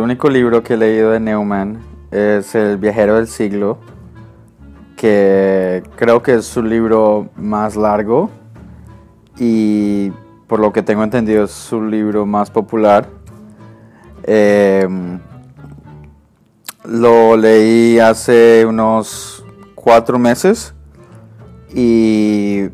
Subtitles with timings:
[0.00, 1.78] único libro que he leído de Neumann
[2.10, 3.78] es El viajero del siglo,
[4.96, 8.28] que creo que es su libro más largo
[9.38, 10.10] y
[10.46, 13.08] por lo que tengo entendido es su libro más popular.
[14.24, 15.18] Em,
[16.84, 19.42] lo leí hace unos
[19.74, 20.74] cuatro meses
[21.74, 22.68] y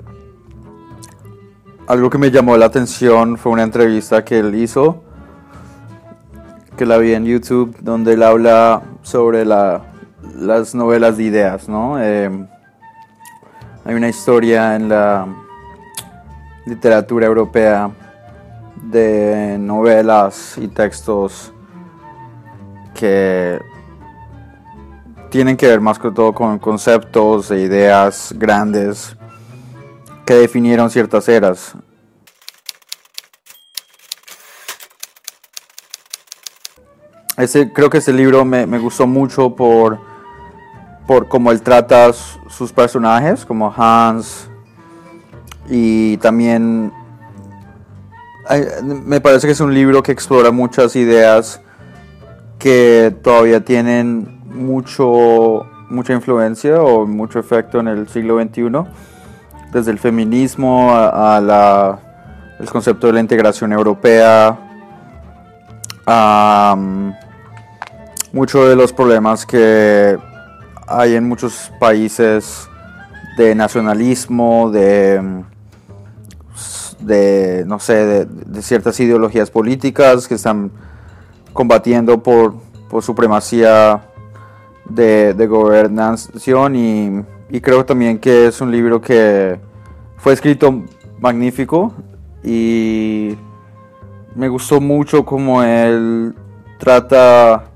[1.86, 5.04] algo que me llamó la atención fue una entrevista que él hizo,
[6.78, 12.00] que la vi en YouTube, donde él habla sobre las novelas de ideas, ¿no?
[12.00, 12.46] Em,
[13.84, 15.26] hay una historia en la
[16.66, 17.90] literatura europea
[18.80, 21.52] de novelas y textos
[22.94, 23.58] que
[25.30, 29.16] tienen que ver más que todo con conceptos e ideas grandes
[30.24, 31.74] que definieron ciertas eras.
[37.38, 40.00] Ese, creo que ese libro me, gustó mucho por,
[41.06, 44.50] por cómo él trata sus personajes, como Hans,
[45.70, 46.92] y también
[48.82, 51.60] me parece que es un libro que explora muchas ideas
[52.58, 58.84] que todavía tienen mucho, mucha influencia o mucho efecto en el siglo XXI
[59.72, 62.00] desde el feminismo a, la,
[62.58, 64.58] el concepto de la integración europea,
[66.06, 66.76] a
[68.32, 70.18] muchos de los problemas que
[70.86, 72.68] hay en muchos países
[73.36, 75.44] de nacionalismo, de,
[77.00, 80.70] de no sé, de, ciertas ideologías políticas que están
[81.52, 82.54] combatiendo por,
[82.88, 84.02] por supremacía
[84.88, 89.58] de, de gobernación y y creo también que es un libro que
[90.18, 90.84] fue escrito
[91.18, 91.94] magnífico
[92.44, 93.36] y
[94.34, 96.34] me gustó mucho como él
[96.78, 97.67] trata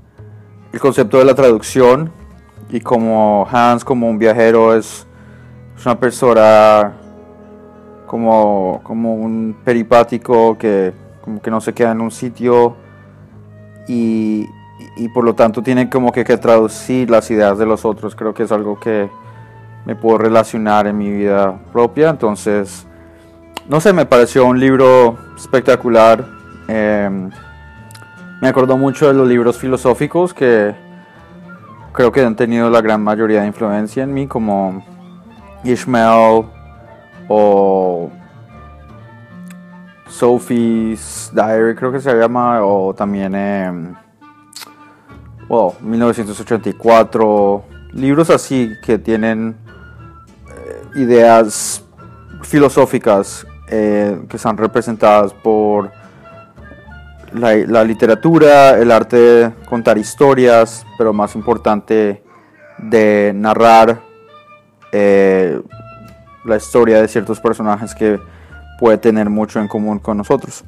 [0.73, 2.11] el concepto de la traducción
[2.69, 5.07] y como Hans como un viajero es,
[5.85, 6.93] una persona
[8.05, 12.75] como, como un peripático que como que no se queda en un sitio
[13.87, 14.45] y,
[14.97, 18.13] y por lo tanto tiene como que, que traducir las ideas de los otros.
[18.15, 19.09] Creo que es algo que,
[19.85, 22.09] me puedo relacionar en mi vida propia.
[22.09, 22.85] Entonces,
[23.67, 26.25] no sé, me pareció un libro espectacular.
[26.67, 27.29] Em,
[28.43, 30.75] me acordó mucho de los libros filosóficos que
[31.93, 34.85] creo que han tenido la gran mayoría de influencia en mí, como
[35.63, 36.43] Ishmael
[37.29, 38.11] o
[40.09, 43.71] Sophie's Diary, creo que se llama, o también, eh,
[45.79, 49.55] 1984, libros así que tienen
[50.95, 51.81] ideas
[52.41, 56.02] filosóficas eh, que están representadas por
[57.33, 62.23] la, literatura, el arte de contar historias, pero más importante
[62.77, 64.01] de narrar
[64.91, 65.61] eh,
[66.45, 68.19] la historia de ciertos personajes que
[68.79, 70.63] puede tener mucho en común con nosotros.